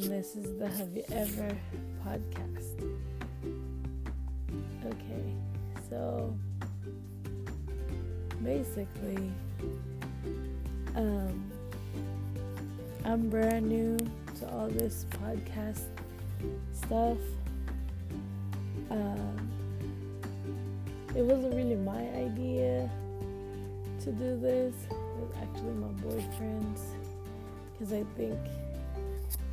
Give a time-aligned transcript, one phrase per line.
[0.00, 1.56] and this is the Have You Ever
[2.06, 2.98] podcast.
[4.86, 5.34] Okay,
[5.90, 6.36] so
[8.44, 9.32] basically,
[10.94, 11.50] um,
[13.04, 13.96] I'm brand new
[14.38, 15.88] to all this podcast
[16.72, 17.18] stuff.
[18.90, 19.50] Um,
[21.16, 22.88] it wasn't really my idea
[24.04, 24.74] to do this.
[24.84, 26.82] It was actually my boyfriend's
[27.72, 28.38] because I think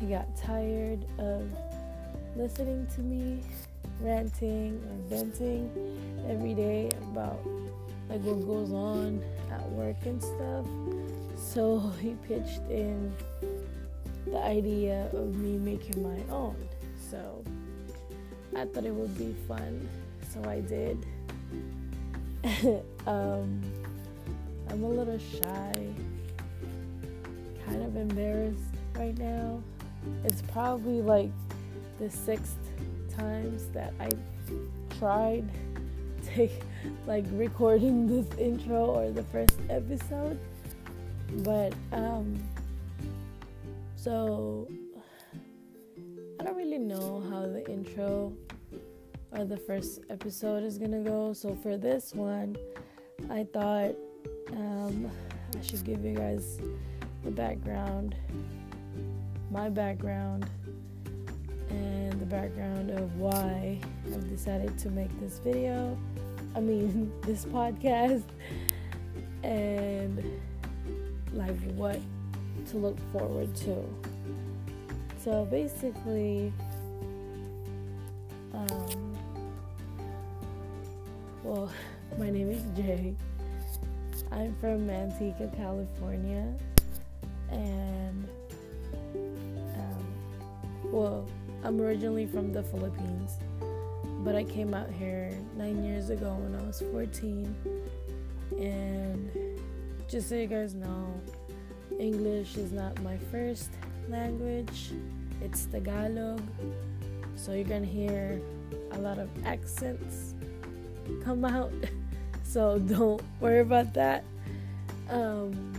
[0.00, 1.46] he got tired of
[2.34, 3.42] listening to me
[4.00, 5.70] ranting or venting
[6.26, 7.38] every day about
[8.08, 10.66] like what goes on at work and stuff.
[11.36, 13.14] So he pitched in
[14.26, 16.56] the idea of me making my own.
[17.10, 17.44] So
[18.56, 19.88] I thought it would be fun,
[20.32, 21.04] so I did.
[23.06, 23.60] um,
[24.70, 25.94] I'm a little shy,
[27.66, 28.62] kind of embarrassed
[28.96, 29.62] right now.
[30.24, 31.30] It's probably like
[31.98, 32.58] the sixth
[33.16, 34.08] times that I
[34.98, 35.48] tried
[36.34, 36.48] to
[37.06, 40.38] like recording this intro or the first episode.
[41.44, 42.38] But um
[43.96, 44.66] so
[46.38, 48.32] I don't really know how the intro
[49.32, 51.32] or the first episode is gonna go.
[51.32, 52.56] So for this one,
[53.28, 53.94] I thought
[54.52, 55.10] um,
[55.56, 56.60] I should give you guys
[57.24, 58.16] the background,
[59.50, 60.48] my background,
[61.70, 65.98] and the background of why I've decided to make this video.
[66.54, 68.22] I mean, this podcast,
[69.42, 70.22] and
[71.32, 71.98] like what
[72.70, 73.84] to look forward to.
[75.18, 76.52] So basically,
[78.54, 79.18] um,
[81.42, 81.70] well,
[82.18, 83.14] my name is Jay.
[84.32, 86.54] I'm from Manteca, California,
[87.50, 88.28] and
[90.90, 91.26] well,
[91.62, 93.38] I'm originally from the Philippines,
[94.24, 97.54] but I came out here nine years ago when I was 14.
[98.58, 99.30] And
[100.08, 101.20] just so you guys know,
[101.98, 103.70] English is not my first
[104.08, 104.92] language,
[105.40, 106.42] it's Tagalog.
[107.36, 108.40] So you're gonna hear
[108.92, 110.34] a lot of accents
[111.24, 111.72] come out.
[112.42, 114.24] so don't worry about that.
[115.08, 115.72] Um,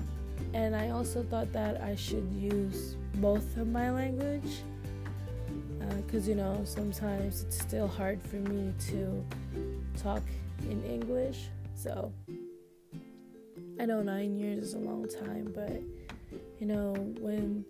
[0.53, 4.63] and I also thought that I should use both of my language
[6.11, 9.25] because you know sometimes it's still hard for me to
[9.97, 10.21] talk
[10.69, 11.47] in English.
[11.73, 12.11] So
[13.79, 15.81] I know nine years is a long time, but
[16.59, 17.63] you know when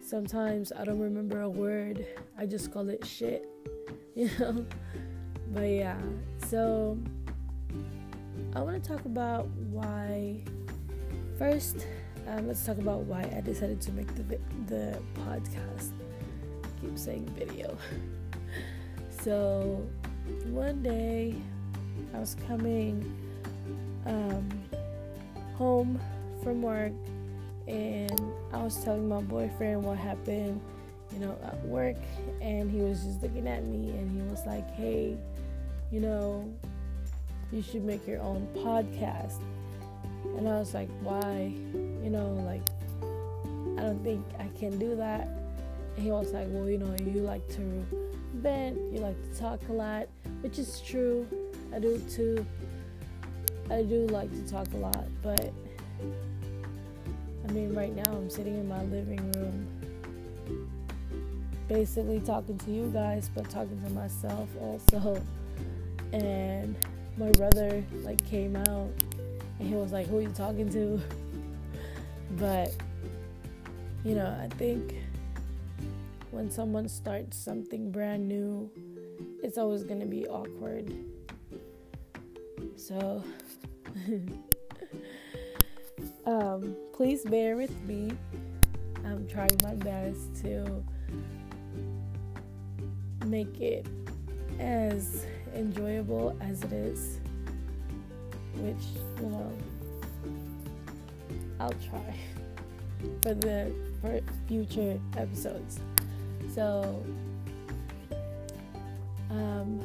[0.00, 2.06] sometimes I don't remember a word,
[2.38, 3.46] I just call it shit,
[4.14, 4.64] you know.
[5.50, 6.00] But yeah,
[6.46, 6.98] so
[8.56, 10.40] I want to talk about why.
[11.38, 11.86] First,
[12.26, 15.92] um, let's talk about why I decided to make the the podcast.
[16.82, 17.78] Keep saying video.
[19.22, 19.88] so
[20.46, 21.34] one day,
[22.12, 23.16] I was coming
[24.04, 24.48] um,
[25.54, 25.98] home
[26.42, 26.92] from work,
[27.66, 28.20] and
[28.52, 30.60] I was telling my boyfriend what happened,
[31.12, 31.96] you know, at work,
[32.40, 35.16] and he was just looking at me, and he was like, "Hey,
[35.92, 36.52] you know,
[37.52, 39.40] you should make your own podcast.
[40.36, 41.52] And I was like, why?
[42.02, 42.66] You know, like,
[43.78, 45.28] I don't think I can do that.
[45.96, 47.86] He was like, well, you know, you like to
[48.34, 50.08] vent, you like to talk a lot,
[50.40, 51.26] which is true.
[51.74, 52.44] I do too.
[53.70, 55.52] I do like to talk a lot, but
[57.48, 60.68] I mean, right now I'm sitting in my living room,
[61.68, 65.22] basically talking to you guys, but talking to myself also.
[66.12, 66.76] And
[67.16, 68.90] my brother like came out
[69.58, 71.00] and he was like, "Who are you talking to?"
[72.32, 72.74] but
[74.04, 74.94] you know, I think
[76.32, 78.70] when someone starts something brand new,
[79.42, 80.92] it's always going to be awkward.
[82.76, 83.22] So
[86.26, 88.12] um, please bear with me.
[89.04, 90.82] I'm trying my best to
[93.26, 93.86] make it
[94.58, 97.20] as enjoyable as it is,
[98.54, 98.84] which,
[99.20, 99.52] you know,
[101.60, 102.16] I'll try
[103.22, 103.70] for the
[104.00, 104.18] for
[104.48, 105.78] future episodes.
[106.54, 107.02] So,
[109.30, 109.80] um,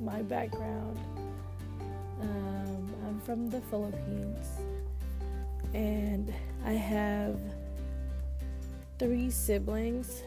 [0.00, 0.98] my background,
[2.20, 4.48] um, I'm from the Philippines,
[5.72, 6.34] and
[6.64, 7.38] I have
[8.98, 10.24] three siblings.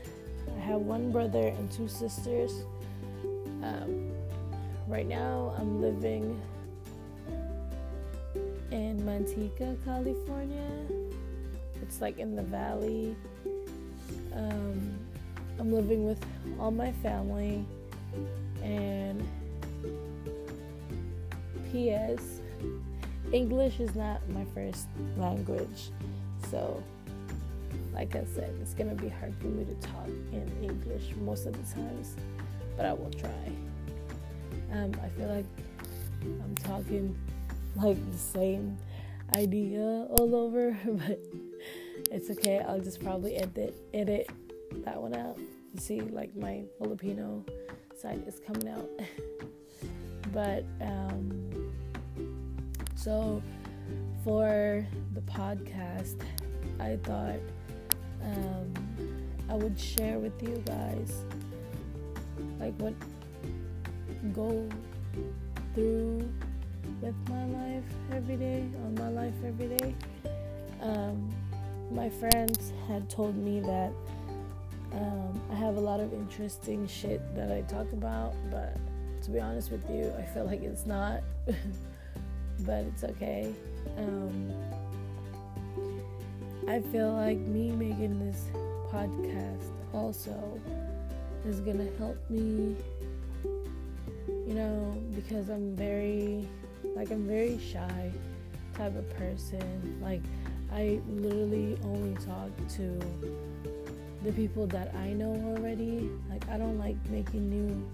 [0.56, 2.64] I have one brother and two sisters.
[3.62, 4.14] Um,
[4.88, 6.40] right now, I'm living
[8.72, 10.72] in Manteca, California.
[11.82, 13.14] It's like in the valley.
[14.34, 15.07] Um,
[15.60, 16.24] I'm living with
[16.60, 17.66] all my family
[18.64, 19.28] and
[21.72, 22.42] PS
[23.32, 24.88] English is not my first
[25.18, 25.92] language.
[26.50, 26.82] So
[27.94, 31.54] like I said, it's gonna be hard for me to talk in English most of
[31.54, 32.16] the times,
[32.76, 33.52] but I will try.
[34.72, 35.46] Um, I feel like
[36.22, 37.18] I'm talking
[37.76, 38.78] like the same
[39.36, 41.20] idea all over, but
[42.12, 42.60] it's okay.
[42.60, 44.30] I'll just probably edit edit
[44.86, 45.38] that one out.
[45.38, 47.44] You see, like my Filipino
[47.96, 48.90] side is coming out.
[50.34, 51.74] but um,
[52.96, 53.42] so
[54.24, 56.22] for the podcast,
[56.80, 57.40] I thought
[58.24, 58.74] um,
[59.50, 61.24] I would share with you guys
[62.60, 62.94] like what
[64.34, 64.68] go
[65.74, 66.28] through
[67.02, 69.96] with my life every day on my life every day.
[70.82, 71.30] Um,
[71.92, 73.94] my friends had told me that
[74.98, 78.76] um, I have a lot of interesting shit that I talk about, but
[79.24, 81.22] to be honest with you, I feel like it's not.
[82.62, 83.54] but it's okay.
[83.98, 84.52] Um,
[86.68, 88.46] I feel like me making this
[88.92, 90.60] podcast also
[91.46, 92.76] is gonna help me,
[93.46, 96.48] you know, because I'm very,
[96.96, 98.12] like, I'm very shy
[98.74, 100.00] type of person.
[100.02, 100.22] Like,
[100.74, 103.00] I literally only talk to
[104.24, 106.10] the people that I know already.
[106.30, 107.90] Like, I don't like making new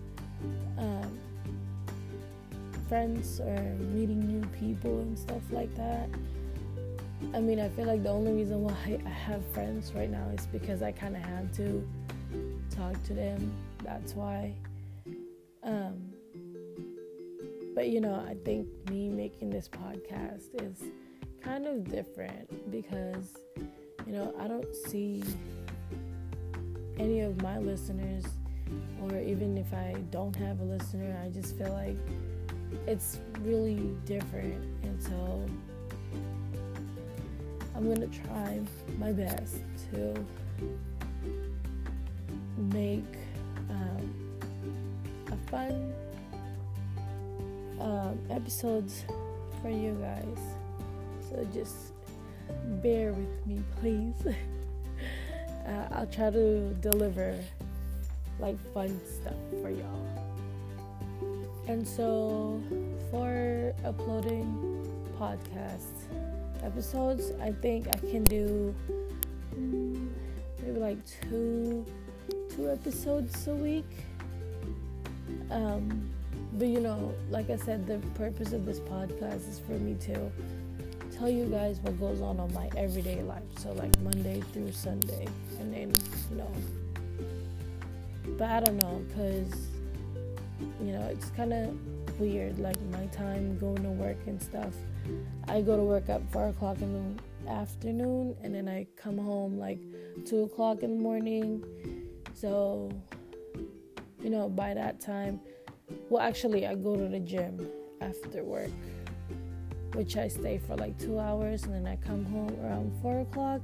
[0.77, 1.19] um,
[2.87, 3.59] friends or
[3.93, 6.09] meeting new people and stuff like that.
[7.33, 10.45] I mean, I feel like the only reason why I have friends right now is
[10.47, 11.87] because I kind of had to
[12.69, 13.53] talk to them.
[13.83, 14.53] That's why.
[15.63, 16.13] Um,
[17.73, 20.83] but you know, I think me making this podcast is
[21.41, 23.37] kind of different because
[24.05, 25.23] you know, I don't see
[26.97, 28.23] any of my listeners,
[29.01, 31.97] or even if I don't have a listener, I just feel like
[32.87, 34.63] it's really different.
[34.83, 35.45] And so
[37.75, 38.59] I'm gonna try
[38.99, 39.57] my best
[39.91, 40.25] to
[42.57, 43.17] make
[43.69, 44.13] um,
[45.31, 45.93] a fun
[47.79, 49.03] um, episodes
[49.61, 50.39] for you guys.
[51.29, 51.75] So just
[52.81, 54.15] bear with me, please.
[55.67, 57.39] uh, I'll try to deliver
[58.39, 60.23] like fun stuff for y'all.
[61.67, 62.61] And so
[63.09, 64.87] for uploading
[65.19, 66.03] podcasts
[66.63, 68.73] episodes, I think I can do
[69.55, 70.09] mm,
[70.61, 71.85] maybe like two
[72.49, 73.89] two episodes a week.
[75.51, 76.09] Um,
[76.53, 80.31] but you know, like I said, the purpose of this podcast is for me to
[81.17, 83.43] tell you guys what goes on on my everyday life.
[83.57, 85.27] So like Monday through Sunday,
[85.59, 85.93] and then
[86.29, 86.51] you know.
[88.37, 89.67] But I don't know, cause
[90.81, 92.59] you know it's kind of weird.
[92.59, 94.73] Like my time going to work and stuff.
[95.47, 99.57] I go to work at four o'clock in the afternoon, and then I come home
[99.57, 99.79] like
[100.25, 101.63] two o'clock in the morning.
[102.33, 102.91] So,
[104.21, 105.39] you know, by that time,
[106.09, 107.67] well, actually, I go to the gym
[108.01, 108.71] after work
[109.93, 113.61] which I stay for like two hours, and then I come home around four o'clock,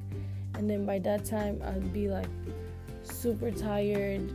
[0.55, 2.29] and then by that time I'd be like
[3.03, 4.31] super tired,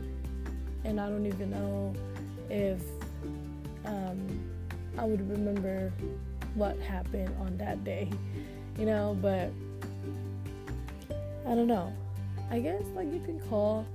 [0.83, 1.93] and I don't even know
[2.49, 2.81] if
[3.85, 4.43] um,
[4.97, 5.91] I would remember
[6.53, 8.09] what happened on that day,
[8.79, 9.17] you know.
[9.21, 9.51] But
[11.45, 11.93] I don't know.
[12.49, 13.85] I guess like you can call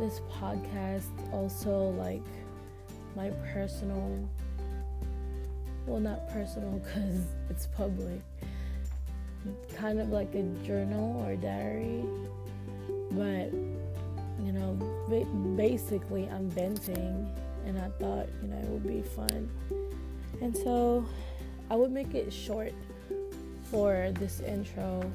[0.00, 2.22] this podcast also like
[3.14, 4.28] my personal
[5.86, 8.20] well, not personal because it's public,
[9.76, 12.04] kind of like a journal or diary,
[13.12, 13.52] but
[14.44, 14.74] you know,
[15.56, 17.30] basically, I'm venting,
[17.64, 19.48] and I thought, you know, it would be fun.
[20.42, 21.04] And so
[21.70, 22.72] I would make it short
[23.70, 25.10] for this intro.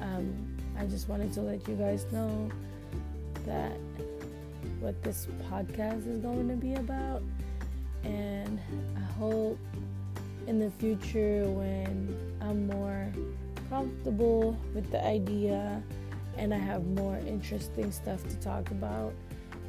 [0.00, 2.50] Um, I just wanted to let you guys know
[3.46, 3.72] that
[4.80, 7.22] what this podcast is going to be about.
[8.04, 8.60] And
[8.96, 9.58] I hope
[10.46, 13.12] in the future when I'm more
[13.70, 15.82] comfortable with the idea
[16.36, 19.12] and I have more interesting stuff to talk about,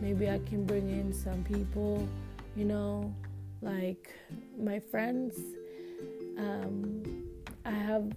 [0.01, 2.07] maybe I can bring in some people,
[2.55, 3.13] you know,
[3.61, 4.13] like
[4.57, 5.39] my friends.
[6.37, 7.23] Um,
[7.65, 8.11] I have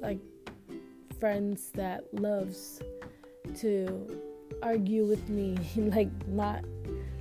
[0.00, 0.18] like
[1.18, 2.82] friends that loves
[3.60, 4.20] to
[4.62, 6.64] argue with me, like not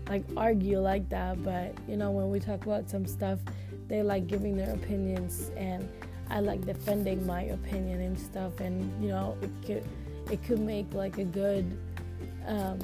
[0.07, 3.39] like argue like that, but you know when we talk about some stuff
[3.87, 5.87] they like giving their opinions and
[6.29, 9.83] I like defending my opinion and stuff and you know it could
[10.31, 11.77] it could make like a good
[12.47, 12.79] um,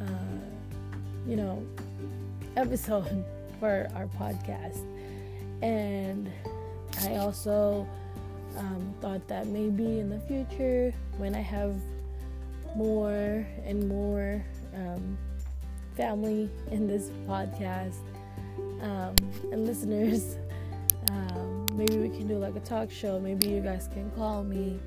[0.00, 0.04] uh,
[1.26, 1.64] you know,
[2.56, 3.24] episode
[3.60, 4.84] for our podcast.
[5.62, 6.30] And
[7.02, 7.86] I also
[8.56, 11.74] um, thought that maybe in the future, when I have
[12.76, 14.42] more and more
[14.74, 15.18] um,
[15.96, 18.00] family in this podcast
[18.82, 19.14] um,
[19.52, 20.36] and listeners,
[21.10, 23.20] um, maybe we can do like a talk show.
[23.20, 24.80] Maybe you guys can call me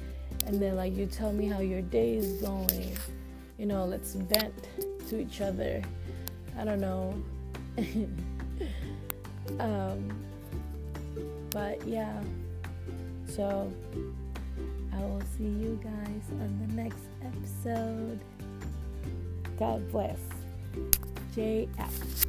[0.46, 2.98] and then like you tell me how your day is going.
[3.58, 4.54] You know, let's vent
[5.10, 5.82] to each other.
[6.58, 7.14] I don't know.
[9.60, 10.12] um,
[11.52, 12.22] but yeah.
[13.28, 13.72] So
[14.94, 18.20] I will see you guys on the next episode.
[19.58, 20.20] God bless.
[21.36, 22.26] JF.